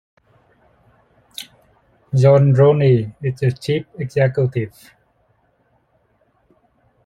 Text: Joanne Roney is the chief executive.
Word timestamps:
Joanne 2.15 2.53
Roney 2.59 3.13
is 3.21 3.39
the 3.39 3.51
chief 3.51 3.85
executive. 3.99 4.91